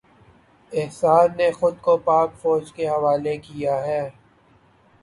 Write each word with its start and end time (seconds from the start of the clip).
احسان 0.71 1.27
نے 1.37 1.49
خود 1.51 1.75
کو 1.81 1.93
پاک 2.07 2.29
فوج 2.41 2.71
کے 2.73 2.87
حوالے 2.87 3.37
کیا 3.37 3.75
ہے 3.85 4.03